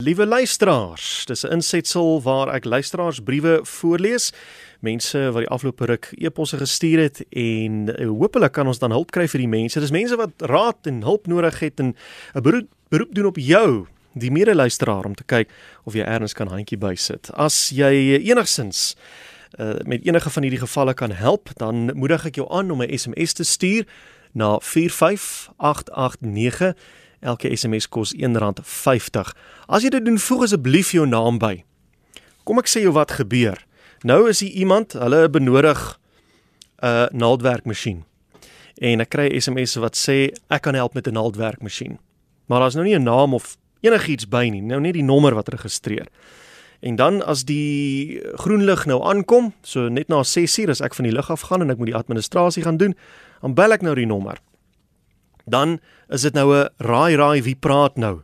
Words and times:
Liewe 0.00 0.26
luisteraars, 0.26 1.24
dis 1.26 1.44
'n 1.44 1.52
insetsel 1.52 2.22
waar 2.22 2.48
ek 2.48 2.64
luisteraarsbriewe 2.64 3.60
voorlees. 3.62 4.32
Mense 4.80 5.32
wat 5.32 5.42
die 5.42 5.48
afgelope 5.48 5.84
ruk 5.84 6.12
e-posse 6.16 6.56
gestuur 6.56 6.98
het 6.98 7.24
en 7.28 7.96
eh, 7.96 8.06
hopelik 8.06 8.52
kan 8.52 8.66
ons 8.66 8.78
dan 8.78 8.90
hulp 8.90 9.10
kry 9.10 9.28
vir 9.28 9.38
die 9.38 9.48
mense. 9.48 9.80
Dis 9.80 9.90
mense 9.90 10.16
wat 10.16 10.30
raad 10.36 10.86
en 10.86 11.02
hulp 11.02 11.26
nodig 11.26 11.60
het 11.60 11.80
en 11.80 11.94
'n 12.34 12.42
beroep, 12.42 12.68
beroep 12.88 13.14
doen 13.14 13.26
op 13.26 13.36
jou, 13.36 13.86
die 14.14 14.30
mede-luisteraar 14.30 15.04
om 15.04 15.14
te 15.14 15.24
kyk 15.24 15.50
of 15.84 15.94
jy 15.94 16.02
erns 16.02 16.32
kan 16.32 16.48
handjie 16.48 16.78
bysit. 16.78 17.30
As 17.34 17.68
jy 17.68 18.30
enigsins 18.30 18.96
uh, 19.58 19.74
met 19.84 20.06
enige 20.06 20.30
van 20.30 20.42
hierdie 20.42 20.60
gevalle 20.60 20.94
kan 20.94 21.10
help, 21.10 21.48
dan 21.56 21.90
moedig 21.94 22.26
ek 22.26 22.34
jou 22.34 22.50
aan 22.50 22.70
om 22.70 22.82
'n 22.82 22.98
SMS 22.98 23.32
te 23.32 23.44
stuur 23.44 23.84
na 24.32 24.58
45889 24.60 26.74
Elke 27.20 27.56
SMS 27.56 27.88
kos 27.88 28.14
R1.50. 28.16 29.32
As 29.68 29.84
jy 29.84 29.90
dit 29.92 30.04
doen, 30.04 30.18
voeg 30.18 30.46
asseblief 30.46 30.94
jou 30.96 31.06
naam 31.06 31.38
by. 31.38 31.60
Kom 32.48 32.58
ek 32.58 32.70
sê 32.70 32.80
jou 32.80 32.94
wat 32.96 33.12
gebeur. 33.18 33.60
Nou 34.08 34.24
is 34.30 34.40
hier 34.40 34.54
iemand, 34.64 34.96
hulle 34.96 35.28
benodig 35.28 35.98
'n 36.80 36.86
uh, 36.86 37.06
naaldwerkmasjien. 37.12 38.04
En 38.80 39.00
ek 39.00 39.10
kry 39.12 39.28
SMS 39.36 39.76
wat 39.76 39.96
sê 39.96 40.32
ek 40.48 40.62
kan 40.62 40.74
help 40.74 40.94
met 40.94 41.06
'n 41.06 41.12
naaldwerkmasjien. 41.12 41.98
Maar 42.48 42.60
daar's 42.60 42.74
nou 42.74 42.84
nie 42.84 42.96
'n 42.96 43.02
naam 43.02 43.34
of 43.34 43.56
enigiets 43.80 44.28
by 44.28 44.48
nie, 44.48 44.62
nou 44.62 44.80
net 44.80 44.94
die 44.94 45.04
nommer 45.04 45.34
wat 45.34 45.48
registreer. 45.48 46.06
En 46.80 46.96
dan 46.96 47.22
as 47.22 47.44
die 47.44 48.20
groen 48.34 48.64
lig 48.64 48.86
nou 48.86 49.02
aankom, 49.04 49.52
so 49.62 49.88
net 49.88 50.08
na 50.08 50.22
6uur 50.22 50.70
as 50.70 50.80
ek 50.80 50.94
van 50.94 51.04
die 51.04 51.12
lug 51.12 51.30
af 51.30 51.40
gaan 51.40 51.60
en 51.60 51.70
ek 51.70 51.76
moet 51.76 51.86
die 51.86 51.96
administrasie 51.96 52.62
gaan 52.62 52.76
doen, 52.76 52.94
dan 53.40 53.54
bel 53.54 53.72
ek 53.72 53.82
nou 53.82 53.94
die 53.94 54.06
nommer 54.06 54.40
dan 55.50 55.78
is 56.08 56.22
dit 56.22 56.34
nou 56.34 56.54
'n 56.54 56.68
raai 56.78 57.16
raai 57.16 57.42
wie 57.42 57.56
praat 57.56 57.96
nou. 57.96 58.22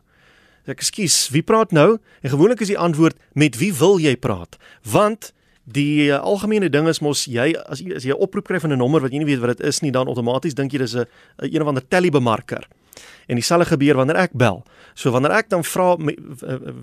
Ek 0.67 0.81
skuis, 0.81 1.29
wie 1.31 1.43
praat 1.43 1.71
nou? 1.71 1.97
En 2.21 2.29
gewoonlik 2.29 2.59
is 2.59 2.67
die 2.67 2.77
antwoord 2.77 3.15
met 3.33 3.55
wie 3.57 3.73
wil 3.73 3.99
jy 3.99 4.17
praat? 4.17 4.57
Want 4.83 5.31
die 5.63 6.07
uh, 6.07 6.19
algemene 6.19 6.69
ding 6.69 6.87
is 6.87 6.99
mos 6.99 7.25
jy 7.25 7.53
as 7.67 7.79
jy 7.79 7.95
as 7.95 8.03
jy 8.03 8.11
'n 8.11 8.19
oproep 8.23 8.47
kry 8.47 8.59
van 8.59 8.71
'n 8.71 8.77
nommer 8.77 9.01
wat 9.01 9.11
jy 9.11 9.19
nie 9.19 9.31
weet 9.31 9.39
wat 9.39 9.57
dit 9.57 9.67
is 9.67 9.81
nie, 9.81 9.91
dan 9.91 10.07
outomaties 10.07 10.55
dink 10.55 10.71
jy 10.71 10.79
dis 10.79 10.95
'n 10.95 11.07
een 11.39 11.61
of 11.61 11.67
ander 11.67 11.87
tellybemarker. 11.87 12.67
En 13.27 13.35
dieselfde 13.35 13.67
gebeur 13.67 13.99
wanneer 13.99 14.15
ek 14.15 14.35
bel. 14.39 14.61
So 14.95 15.11
wanneer 15.11 15.35
ek 15.35 15.49
dan 15.51 15.63
vra 15.67 15.95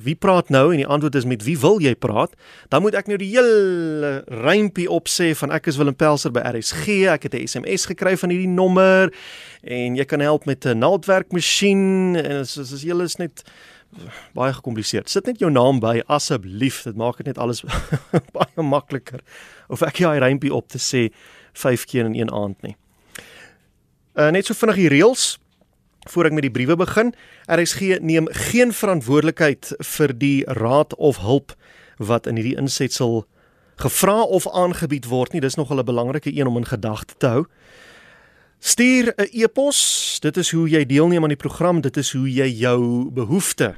wie 0.04 0.14
praat 0.14 0.52
nou 0.52 0.66
en 0.72 0.80
die 0.82 0.86
antwoord 0.86 1.16
is 1.18 1.24
met 1.28 1.44
wie 1.46 1.56
wil 1.58 1.80
jy 1.80 1.94
praat, 1.96 2.34
dan 2.68 2.84
moet 2.84 2.96
ek 2.98 3.08
nou 3.08 3.18
die 3.20 3.30
hele 3.32 4.20
rympie 4.44 4.88
opsê 4.92 5.32
van 5.40 5.54
ek 5.56 5.70
is 5.72 5.80
Willem 5.80 5.96
Pelser 5.96 6.34
by 6.34 6.44
RSG, 6.52 7.08
ek 7.08 7.28
het 7.28 7.34
'n 7.34 7.48
SMS 7.48 7.86
gekry 7.88 8.16
van 8.16 8.30
hierdie 8.30 8.50
nommer 8.50 9.12
en 9.62 9.96
jy 9.96 10.04
kan 10.04 10.20
help 10.20 10.44
met 10.44 10.66
'n 10.66 10.78
naaldwerkmasjien 10.78 12.16
en 12.16 12.44
dit 12.44 12.56
is 12.56 12.84
jy 12.84 13.02
is 13.02 13.16
net 13.16 13.42
baie 14.34 14.52
gekompliseerd. 14.52 15.08
Sit 15.10 15.26
net 15.26 15.40
jou 15.42 15.50
naam 15.50 15.80
by 15.80 16.02
asseblief, 16.06 16.82
dit 16.82 16.96
maak 16.96 17.20
dit 17.20 17.26
net 17.26 17.38
alles 17.38 17.62
baie 18.36 18.62
makliker. 18.62 19.22
Of 19.68 19.82
ek 19.82 20.02
jy 20.02 20.18
rympie 20.18 20.52
op 20.54 20.68
te 20.68 20.78
sê 20.78 21.08
5 21.54 21.86
keer 21.90 22.04
in 22.04 22.14
een 22.14 22.32
aand 22.34 22.60
nie. 22.62 22.76
Uh, 24.14 24.30
net 24.30 24.46
so 24.46 24.54
vinnig 24.54 24.76
die 24.76 24.90
reëls 24.92 25.38
voor 26.04 26.24
ek 26.24 26.32
met 26.32 26.42
die 26.42 26.50
briewe 26.50 26.76
begin. 26.76 27.14
RSG 27.46 27.80
neem 28.00 28.28
geen 28.30 28.72
verantwoordelikheid 28.72 29.72
vir 29.96 30.18
die 30.18 30.44
raad 30.44 30.94
of 30.96 31.22
hulp 31.24 31.56
wat 31.98 32.26
in 32.26 32.36
hierdie 32.36 32.58
insetsel 32.58 33.26
gevra 33.76 34.22
of 34.22 34.48
aangebied 34.50 35.06
word 35.06 35.32
nie. 35.32 35.40
Dis 35.40 35.56
nogal 35.56 35.78
'n 35.78 35.84
belangrike 35.84 36.34
een 36.34 36.46
om 36.46 36.56
in 36.56 36.66
gedagte 36.66 37.14
te 37.18 37.26
hou. 37.26 37.44
Stuur 38.58 39.12
'n 39.16 39.28
e-pos. 39.32 40.18
Dit 40.20 40.36
is 40.36 40.50
hoe 40.50 40.68
jy 40.68 40.86
deelneem 40.86 41.22
aan 41.22 41.28
die 41.28 41.36
program. 41.36 41.80
Dit 41.80 41.96
is 41.96 42.12
hoe 42.12 42.32
jy 42.32 42.48
jou 42.48 43.10
behoeftes 43.10 43.74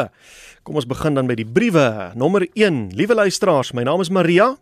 kom 0.65 0.75
ons 0.75 0.87
begin 0.89 1.13
dan 1.13 1.27
met 1.29 1.37
die 1.37 1.45
briewe. 1.45 2.11
Nommer 2.17 2.47
1. 2.53 2.95
Liewe 2.97 3.15
luisteraars, 3.15 3.73
my 3.73 3.83
naam 3.85 4.01
is 4.01 4.09
Maria. 4.09 4.55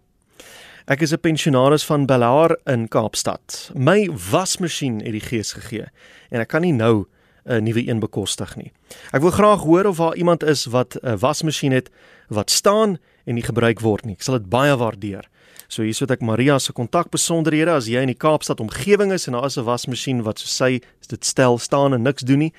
Ek 0.85 1.01
is 1.01 1.13
'n 1.13 1.19
pensionaris 1.19 1.85
van 1.85 2.05
Bellaar 2.05 2.57
in 2.65 2.87
Kaapstad. 2.87 3.71
My 3.73 4.09
wasmasjien 4.11 4.99
het 4.99 5.11
die 5.11 5.21
gees 5.21 5.53
gegee 5.53 5.87
en 6.29 6.41
ek 6.41 6.47
kan 6.47 6.61
nie 6.61 6.73
nou 6.73 7.05
'n 7.45 7.63
nuwe 7.63 7.87
een 7.87 7.99
bekostig 7.99 8.55
nie. 8.55 8.71
Ek 9.11 9.21
wil 9.21 9.31
graag 9.31 9.61
hoor 9.61 9.85
of 9.85 9.97
daar 9.97 10.15
iemand 10.15 10.43
is 10.43 10.65
wat 10.65 10.97
'n 11.01 11.17
wasmasjien 11.17 11.71
het 11.71 11.89
wat 12.27 12.49
staan 12.49 12.97
en 13.25 13.35
nie 13.35 13.43
gebruik 13.43 13.79
word 13.79 14.05
nie. 14.05 14.15
Ek 14.15 14.21
sal 14.21 14.39
dit 14.39 14.49
baie 14.49 14.75
waardeer. 14.77 15.27
So 15.67 15.83
hier 15.83 15.93
sit 15.93 16.11
ek 16.11 16.21
Maria 16.21 16.59
se 16.59 16.73
kontakbesonderhede 16.73 17.71
as 17.71 17.87
jy 17.87 18.01
in 18.01 18.07
die 18.11 18.17
Kaapstad 18.19 18.59
omgewing 18.59 19.11
is 19.11 19.27
en 19.27 19.33
daar 19.33 19.45
is 19.45 19.57
'n 19.57 19.65
wasmasjien 19.65 20.23
wat 20.23 20.39
so 20.39 20.47
sy 20.47 20.81
dit 21.07 21.25
stel 21.25 21.57
staan 21.57 21.93
en 21.93 22.01
niks 22.01 22.23
doen 22.23 22.39
nie. 22.39 22.53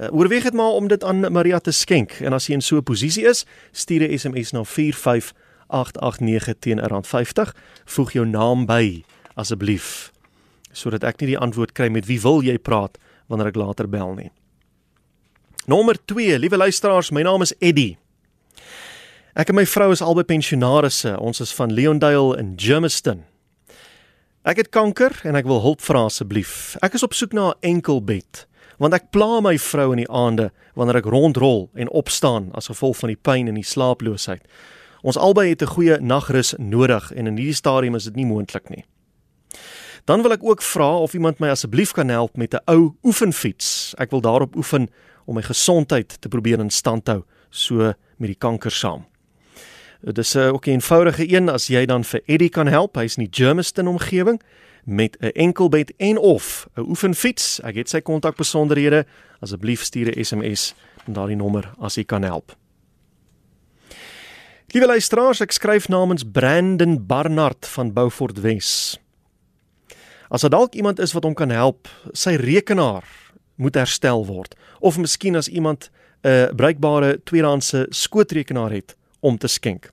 Uh, 0.00 0.08
oorweeg 0.12 0.42
dit 0.42 0.54
maar 0.54 0.72
om 0.72 0.88
dit 0.88 1.04
aan 1.04 1.32
Maria 1.32 1.58
te 1.58 1.72
skenk 1.72 2.20
en 2.20 2.32
as 2.32 2.46
jy 2.46 2.54
in 2.54 2.60
so 2.60 2.76
'n 2.76 2.82
posisie 2.82 3.24
is, 3.26 3.44
stuur 3.72 4.02
'n 4.02 4.18
SMS 4.18 4.52
na 4.52 4.64
45889 4.64 6.58
teen 6.58 6.78
R50. 6.78 7.54
Voeg 7.84 8.12
jou 8.12 8.26
naam 8.26 8.66
by 8.66 9.04
asseblief 9.34 10.12
sodat 10.72 11.04
ek 11.04 11.20
nie 11.20 11.34
die 11.34 11.38
antwoord 11.38 11.72
kry 11.72 11.88
met 11.88 12.06
wie 12.06 12.20
wil 12.20 12.42
jy 12.42 12.58
praat 12.58 12.98
wanneer 13.28 13.48
ek 13.48 13.56
later 13.56 13.88
bel 13.88 14.14
nie. 14.14 14.30
Nommer 15.68 15.98
2, 16.08 16.38
liewe 16.38 16.56
luisteraars, 16.56 17.10
my 17.10 17.22
naam 17.22 17.42
is 17.42 17.52
Eddie. 17.60 17.98
Ek 19.38 19.52
en 19.52 19.54
my 19.54 19.62
vrou 19.70 19.92
is 19.94 20.00
albei 20.02 20.24
pensionaarsse. 20.26 21.12
Ons 21.22 21.38
is 21.38 21.52
van 21.54 21.70
Leondale 21.70 22.34
in 22.40 22.56
Germiston. 22.58 23.20
Ek 24.42 24.58
het 24.58 24.70
kanker 24.74 25.14
en 25.30 25.38
ek 25.38 25.46
wil 25.46 25.60
hulp 25.62 25.84
vra 25.86 26.08
asseblief. 26.08 26.74
Ek 26.82 26.96
is 26.98 27.04
op 27.06 27.14
soek 27.14 27.36
na 27.38 27.52
'n 27.52 27.78
enkelbed 27.78 28.46
want 28.78 28.94
ek 28.94 29.10
pla 29.10 29.40
my 29.40 29.58
vrou 29.58 29.92
in 29.92 30.02
die 30.02 30.10
aande 30.10 30.50
wanneer 30.74 30.96
ek 30.96 31.04
rondrol 31.04 31.70
en 31.74 31.90
opstaan 31.90 32.50
as 32.54 32.66
gevolg 32.66 32.96
van 32.96 33.08
die 33.08 33.22
pyn 33.22 33.48
en 33.48 33.54
die 33.54 33.62
slaaploosheid. 33.62 34.42
Ons 35.02 35.16
albei 35.16 35.48
het 35.50 35.62
'n 35.62 35.74
goeie 35.74 36.00
nagrus 36.00 36.54
nodig 36.58 37.12
en 37.12 37.26
in 37.26 37.36
hierdie 37.36 37.54
stadium 37.54 37.94
is 37.94 38.04
dit 38.04 38.16
nie 38.16 38.26
moontlik 38.26 38.70
nie. 38.70 38.84
Dan 40.04 40.22
wil 40.22 40.32
ek 40.32 40.42
ook 40.42 40.62
vra 40.62 40.98
of 40.98 41.14
iemand 41.14 41.38
my 41.38 41.48
asseblief 41.48 41.92
kan 41.92 42.08
help 42.08 42.36
met 42.36 42.54
'n 42.54 42.60
ou 42.66 42.94
oefenfiets. 43.04 43.94
Ek 43.98 44.10
wil 44.10 44.20
daarop 44.20 44.56
oefen 44.56 44.88
om 45.26 45.34
my 45.34 45.42
gesondheid 45.42 46.20
te 46.20 46.28
probeer 46.28 46.58
in 46.58 46.70
stand 46.70 47.06
hou 47.06 47.22
so 47.50 47.92
met 48.16 48.28
die 48.28 48.38
kanker 48.38 48.70
saam. 48.70 49.07
Dit 50.00 50.18
is 50.18 50.34
'n 50.34 50.38
ook 50.38 50.66
'n 50.66 50.70
eenvoudige 50.70 51.34
een 51.34 51.48
as 51.48 51.66
jy 51.66 51.86
dan 51.86 52.04
vir 52.04 52.20
Eddie 52.26 52.48
kan 52.48 52.66
help. 52.66 52.94
Hy's 52.94 53.16
in 53.16 53.24
die 53.24 53.44
Germiston 53.44 53.86
omgewing 53.86 54.42
met 54.84 55.16
'n 55.20 55.26
enkelbed 55.26 55.92
en 55.96 56.18
of 56.18 56.68
'n 56.74 56.80
oefenfiets. 56.80 57.60
Ek 57.60 57.74
het 57.74 57.88
sy 57.88 58.00
kontakbesonderhede. 58.00 59.06
Asseblief 59.40 59.82
stuur 59.82 60.10
'n 60.16 60.24
SMS 60.24 60.74
na 61.06 61.12
daardie 61.12 61.36
nommer 61.36 61.70
as 61.78 61.94
jy 61.94 62.04
kan 62.04 62.22
help. 62.22 62.56
Liewe 64.66 64.86
luisteraars, 64.86 65.40
ek 65.40 65.52
skryf 65.52 65.88
namens 65.88 66.24
Brandon 66.32 67.06
Barnard 67.06 67.66
van 67.66 67.92
Beaufort 67.92 68.40
Wes. 68.40 69.00
As 70.28 70.40
daar 70.40 70.50
dalk 70.50 70.74
iemand 70.74 70.98
is 70.98 71.12
wat 71.12 71.24
hom 71.24 71.34
kan 71.34 71.50
help, 71.50 71.88
sy 72.12 72.34
rekenaar 72.34 73.04
moet 73.54 73.74
herstel 73.74 74.26
word 74.26 74.54
of 74.78 74.98
miskien 74.98 75.36
as 75.36 75.48
iemand 75.48 75.90
'n 76.22 76.54
bruikbare 76.56 77.20
tweedehandse 77.24 77.86
skootrekenaar 77.88 78.70
het 78.70 78.97
om 79.20 79.38
te 79.38 79.46
skenk. 79.46 79.90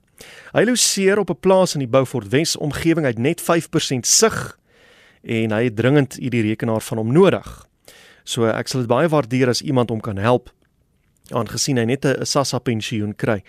Hy 0.52 0.64
loseer 0.64 1.18
op 1.18 1.30
'n 1.30 1.40
plaas 1.40 1.74
in 1.74 1.80
die 1.80 1.88
Beaufort 1.88 2.28
Wes 2.28 2.56
omgewing 2.56 3.06
uit 3.06 3.18
net 3.18 3.40
5% 3.40 4.06
sig 4.06 4.58
en 5.22 5.50
hy 5.50 5.64
het 5.64 5.76
dringend 5.76 6.14
hierdie 6.14 6.42
rekenaar 6.42 6.80
van 6.80 6.98
hom 6.98 7.12
nodig. 7.12 7.66
So 8.24 8.44
ek 8.44 8.68
sal 8.68 8.80
dit 8.80 8.88
baie 8.88 9.08
waardeer 9.08 9.48
as 9.48 9.62
iemand 9.62 9.90
hom 9.90 10.00
kan 10.00 10.16
help 10.16 10.50
aangesien 11.34 11.78
hy 11.78 11.84
net 11.84 12.04
'n 12.04 12.24
SASSA 12.24 12.58
pensioen 12.58 13.14
kry. 13.14 13.42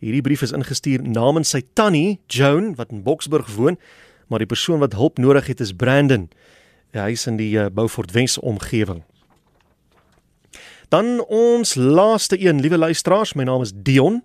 Hierdie 0.00 0.22
brief 0.22 0.42
is 0.42 0.52
ingestuur 0.52 1.02
namens 1.02 1.50
sy 1.50 1.62
tannie 1.74 2.18
Joan 2.28 2.74
wat 2.74 2.90
in 2.90 3.02
Boksburg 3.02 3.54
woon, 3.54 3.78
maar 4.28 4.38
die 4.38 4.46
persoon 4.46 4.78
wat 4.78 4.92
hulp 4.92 5.18
nodig 5.18 5.46
het 5.46 5.60
is 5.60 5.72
Brandon. 5.72 6.28
Hy 6.92 7.10
is 7.12 7.26
in 7.26 7.36
die 7.36 7.56
uh, 7.56 7.68
Beaufort 7.70 8.12
Wes 8.12 8.38
omgewing. 8.38 9.02
Dan 10.88 11.24
ons 11.24 11.74
laaste 11.74 12.36
een, 12.36 12.60
liewe 12.60 12.78
luisteraars, 12.78 13.34
my 13.34 13.44
naam 13.44 13.62
is 13.62 13.72
Dion. 13.74 14.22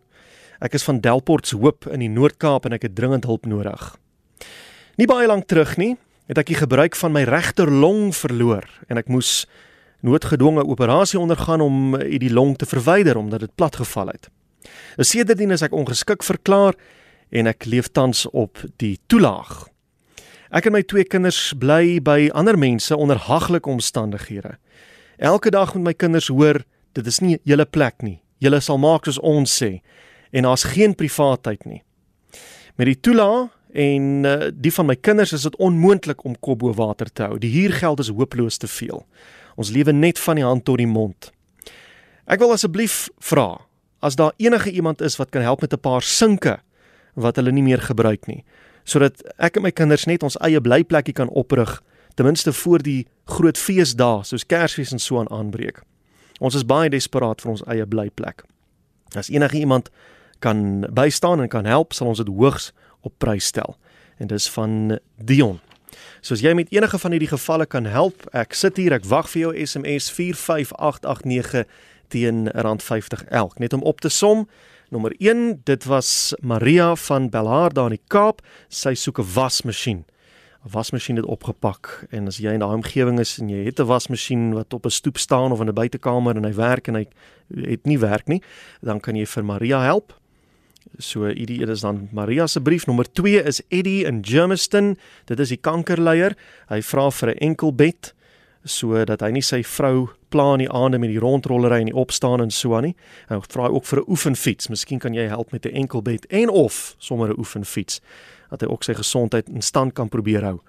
Ek 0.57 0.74
is 0.74 0.86
van 0.88 0.98
Delport's 1.06 1.54
Hoop 1.54 1.86
in 1.86 2.01
die 2.01 2.09
Noord-Kaap 2.09 2.65
en 2.65 2.74
ek 2.74 2.88
het 2.88 2.95
dringend 2.98 3.27
hulp 3.30 3.45
nodig. 3.45 3.92
Nie 4.98 5.06
baie 5.06 5.27
lank 5.30 5.45
terug 5.45 5.75
nie, 5.77 5.94
het 6.25 6.39
ek 6.42 6.50
die 6.50 6.57
gebruik 6.57 6.98
van 6.98 7.13
my 7.13 7.21
regter 7.30 7.69
long 7.69 8.09
verloor 8.15 8.65
en 8.89 8.98
ek 8.98 9.12
moes 9.13 9.45
noodgedwonge 10.06 10.65
operasie 10.65 11.19
ondergaan 11.21 11.62
om 11.62 11.94
die 11.94 12.33
long 12.33 12.56
te 12.57 12.65
verwyder 12.65 13.19
omdat 13.21 13.45
dit 13.45 13.54
platgeval 13.54 14.09
het. 14.15 14.31
Sedertdien 14.98 15.54
is 15.54 15.62
ek 15.62 15.77
ongeskik 15.77 16.25
verklaar 16.25 16.74
en 17.30 17.50
ek 17.54 17.69
leef 17.69 17.92
tans 17.94 18.25
op 18.33 18.57
die 18.81 18.98
toelaag. 19.13 19.68
Ek 20.50 20.65
en 20.65 20.74
my 20.74 20.81
twee 20.81 21.06
kinders 21.06 21.51
bly 21.59 22.00
by 22.01 22.31
ander 22.33 22.57
mense 22.57 22.95
onder 22.98 23.21
haglike 23.30 23.69
omstandighede. 23.69 24.56
Elke 25.21 25.54
dag 25.54 25.75
moet 25.75 25.92
my 25.92 25.94
kinders 25.94 26.31
hoor 26.33 26.63
dit 26.98 27.06
is 27.06 27.21
nie 27.21 27.38
julle 27.45 27.65
plek 27.69 28.01
nie. 28.01 28.24
Julle 28.42 28.57
sal 28.62 28.81
maak 28.81 29.06
soos 29.06 29.21
ons 29.21 29.54
sê 29.54 29.77
en 30.32 30.44
daar's 30.44 30.64
geen 30.64 30.96
privaatheid 30.96 31.66
nie. 31.66 31.84
Met 32.76 32.86
die 32.86 33.00
toelaag 33.00 33.54
en 33.74 34.24
uh, 34.26 34.50
die 34.54 34.74
van 34.74 34.86
my 34.86 34.96
kinders 34.96 35.34
is 35.34 35.42
dit 35.42 35.56
onmoontlik 35.56 36.24
om 36.24 36.40
kop 36.40 36.60
bo 36.60 36.74
water 36.74 37.10
te 37.14 37.24
hou. 37.24 37.38
Die 37.40 37.52
huurgeld 37.52 38.00
is 38.00 38.10
hopeloos 38.10 38.58
te 38.58 38.68
veel. 38.68 39.04
Ons 39.56 39.70
lewe 39.74 39.92
net 39.92 40.20
van 40.20 40.36
die 40.36 40.46
hand 40.46 40.66
tot 40.66 40.78
die 40.78 40.90
mond. 40.90 41.32
Ek 42.28 42.40
wil 42.40 42.52
asseblief 42.52 43.08
vra 43.24 43.68
as 44.06 44.16
daar 44.16 44.34
enige 44.38 44.72
iemand 44.72 45.02
is 45.02 45.16
wat 45.18 45.30
kan 45.34 45.42
help 45.42 45.62
met 45.62 45.74
'n 45.74 45.80
paar 45.80 46.02
sinke 46.02 46.60
wat 47.16 47.36
hulle 47.36 47.52
nie 47.52 47.64
meer 47.64 47.82
gebruik 47.82 48.28
nie, 48.28 48.44
sodat 48.84 49.22
ek 49.38 49.58
en 49.58 49.62
my 49.62 49.72
kinders 49.72 50.06
net 50.06 50.24
ons 50.24 50.38
eie 50.38 50.62
blyplekkie 50.62 51.14
kan 51.14 51.30
oprig 51.30 51.82
ten 52.16 52.26
minste 52.26 52.54
voor 52.54 52.82
die 52.82 53.08
groot 53.26 53.58
feesdae 53.58 54.24
soos 54.24 54.46
Kersfees 54.46 54.92
en 54.92 55.00
so 55.00 55.20
aan 55.20 55.30
aanbreek. 55.30 55.82
Ons 56.40 56.56
is 56.56 56.66
baie 56.66 56.90
desperaat 56.90 57.42
vir 57.42 57.52
ons 57.52 57.64
eie 57.68 57.86
blyplek. 57.86 58.44
As 59.16 59.30
enige 59.30 59.58
iemand 59.58 59.90
kan 60.39 60.86
bystaan 60.94 61.42
en 61.42 61.48
kan 61.48 61.66
help, 61.66 61.94
sal 61.94 62.07
ons 62.07 62.18
dit 62.18 62.28
hoogs 62.28 62.72
op 63.01 63.13
prys 63.18 63.45
stel. 63.45 63.78
En 64.18 64.28
dis 64.28 64.50
van 64.50 65.00
Dion. 65.16 65.60
So 66.22 66.34
as 66.34 66.42
jy 66.42 66.54
met 66.57 66.72
enige 66.74 66.98
van 67.00 67.12
hierdie 67.12 67.31
gevalle 67.31 67.66
kan 67.66 67.86
help, 67.86 68.25
ek 68.36 68.56
sit 68.57 68.78
hier, 68.78 68.95
ek 68.98 69.06
wag 69.06 69.30
vir 69.30 69.42
jou 69.42 69.51
SMS 69.54 70.10
45889 70.12 71.68
teen 72.13 72.48
R50 72.51 73.28
elk. 73.30 73.60
Net 73.60 73.74
om 73.74 73.86
op 73.88 74.01
te 74.01 74.10
som, 74.10 74.48
nommer 74.89 75.13
1, 75.19 75.62
dit 75.68 75.88
was 75.88 76.34
Maria 76.42 76.95
van 77.07 77.30
Belhar 77.30 77.75
daar 77.75 77.92
in 77.92 77.98
die 77.98 78.07
Kaap. 78.12 78.42
Sy 78.69 78.95
soek 78.95 79.19
'n 79.19 79.33
wasmasjien. 79.33 80.06
'n 80.66 80.72
Wasmasjien 80.72 81.16
het 81.16 81.25
opgepak 81.25 82.07
en 82.12 82.28
as 82.28 82.38
jy 82.38 82.51
in 82.51 82.60
daai 82.60 82.75
omgewing 82.75 83.19
is 83.19 83.38
en 83.40 83.50
jy 83.50 83.66
het 83.66 83.80
'n 83.80 83.88
wasmasjien 83.88 84.54
wat 84.54 84.74
op 84.74 84.86
'n 84.86 84.90
stoep 84.90 85.18
staan 85.18 85.51
of 85.51 85.62
in 85.62 85.69
'n 85.69 85.74
buitekamer 85.74 86.36
en 86.36 86.44
hy 86.44 86.54
werk 86.54 86.88
en 86.88 86.95
hy 86.95 87.06
het 87.56 87.86
nie 87.86 88.00
werk 88.00 88.28
nie, 88.28 88.42
dan 88.81 89.00
kan 89.00 89.16
jy 89.16 89.25
vir 89.25 89.45
Maria 89.45 89.81
help. 89.81 90.13
So 90.98 91.28
hierdie 91.28 91.62
een 91.62 91.69
is 91.69 91.81
dan 91.81 92.07
Maria 92.12 92.48
se 92.48 92.62
brief 92.62 92.86
nommer 92.88 93.06
2 93.12 93.44
is 93.44 93.62
Eddie 93.69 94.06
in 94.06 94.24
Germiston. 94.25 94.95
Dit 95.25 95.39
is 95.39 95.50
die 95.50 95.60
kankerleier. 95.62 96.36
Hy 96.69 96.81
vra 96.81 97.10
vir 97.12 97.30
'n 97.30 97.38
enkel 97.38 97.74
bed 97.74 98.13
sodat 98.63 99.22
hy 99.22 99.31
nie 99.31 99.42
sy 99.42 99.63
vrou 99.63 100.10
pla 100.30 100.54
in 100.54 100.60
die 100.66 100.72
aande 100.72 101.00
met 101.00 101.10
die 101.10 101.19
rondrollery 101.19 101.80
en 101.80 101.92
die 101.92 101.95
opstaan 101.95 102.42
en 102.42 102.51
so 102.51 102.75
aan 102.75 102.84
nie. 102.84 102.95
Hy 103.30 103.39
vra 103.50 103.68
ook 103.68 103.86
vir 103.86 104.00
'n 104.00 104.10
oefenfiets. 104.10 104.69
Miskien 104.69 105.00
kan 105.00 105.13
jy 105.13 105.28
help 105.28 105.51
met 105.51 105.66
'n 105.66 105.75
enkel 105.75 106.01
bed 106.01 106.25
en 106.30 106.50
of 106.50 106.95
sommer 106.98 107.30
'n 107.30 107.40
oefenfiets 107.40 108.01
dat 108.50 108.62
hy 108.62 108.68
ook 108.68 108.83
sy 108.83 108.94
gesondheid 108.94 109.50
in 109.50 109.62
stand 109.62 109.94
kan 109.94 110.10
probeer 110.10 110.44
hou. 110.44 110.60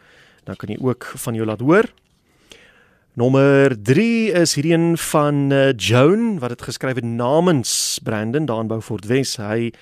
Dan 0.45 0.57
kan 0.57 0.69
jy 0.69 0.79
ook 0.81 1.05
van 1.05 1.35
jou 1.35 1.47
laat 1.47 1.61
hoor. 1.61 1.85
Nommer 3.17 3.73
3 3.83 4.33
is 4.33 4.53
hierdie 4.55 4.73
een 4.73 4.99
van 4.99 5.51
uh, 5.51 5.73
Joan 5.77 6.39
wat 6.39 6.49
dit 6.49 6.63
geskryf 6.63 6.95
het 7.01 7.05
namens 7.05 7.99
Brandon 8.03 8.45
daar 8.47 8.61
in 8.61 8.69
Beaufort 8.69 9.07
Wes. 9.07 9.37
Hy 9.37 9.73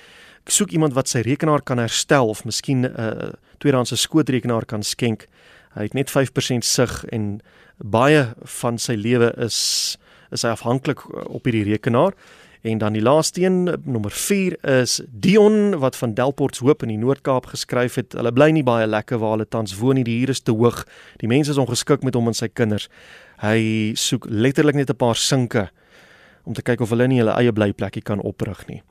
soek 0.46 0.70
iemand 0.70 0.94
wat 0.94 1.10
sy 1.10 1.24
rekenaar 1.26 1.62
kan 1.66 1.78
herstel 1.82 2.28
of 2.28 2.44
miskien 2.44 2.86
'n 2.86 2.94
uh, 2.94 3.32
tweedehandse 3.58 3.96
skootrekenaar 3.96 4.64
kan 4.64 4.82
skenk. 4.82 5.26
Hy 5.74 5.82
het 5.82 5.94
net 5.94 6.10
5% 6.10 6.64
sig 6.64 7.04
en 7.04 7.40
baie 7.76 8.32
van 8.60 8.78
sy 8.78 8.94
lewe 8.94 9.34
is 9.36 9.98
is 10.30 10.42
hy 10.42 10.50
afhanklik 10.50 11.00
uh, 11.04 11.26
op 11.28 11.44
hierdie 11.44 11.66
rekenaar. 11.70 12.14
En 12.62 12.78
dan 12.78 12.92
die 12.92 13.02
laaste 13.02 13.40
een, 13.40 13.76
nommer 13.84 14.10
4 14.10 14.56
is 14.80 15.00
Dion 15.08 15.78
wat 15.78 15.96
van 15.96 16.14
Delport's 16.14 16.58
Hoop 16.58 16.82
in 16.82 16.88
die 16.88 16.98
Noord-Kaap 16.98 17.46
geskryf 17.46 17.94
het. 17.94 18.12
Hulle 18.12 18.32
bly 18.32 18.50
nie 18.50 18.64
baie 18.66 18.86
lekker 18.86 19.18
waar 19.18 19.36
hulle 19.36 19.48
tans 19.48 19.76
woon 19.78 19.94
nie. 19.94 20.04
Die 20.04 20.18
huur 20.18 20.34
is 20.34 20.40
te 20.40 20.52
hoog. 20.52 20.84
Die 21.22 21.28
mense 21.28 21.50
is 21.50 21.60
ongeskik 21.60 22.02
met 22.02 22.14
hom 22.14 22.26
en 22.26 22.34
sy 22.34 22.48
kinders. 22.48 22.88
Hy 23.42 23.92
soek 23.94 24.26
letterlik 24.30 24.74
net 24.74 24.90
'n 24.90 24.96
paar 24.96 25.16
sinke 25.16 25.70
om 26.44 26.54
te 26.54 26.62
kyk 26.62 26.80
of 26.80 26.90
hulle 26.90 27.06
nie 27.06 27.18
hulle 27.18 27.34
eie 27.34 27.52
blyplekkie 27.52 28.02
kan 28.02 28.20
oprig 28.20 28.66
nie. 28.66 28.82